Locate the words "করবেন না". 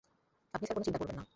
0.99-1.23